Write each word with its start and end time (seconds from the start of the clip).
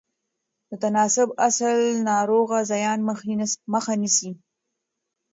د 0.69 0.71
تناسب 0.83 1.27
اصل 1.47 1.77
د 1.95 1.99
ناوړه 2.07 2.59
زیان 2.71 2.99
مخه 3.73 3.93
نیسي. 4.01 4.31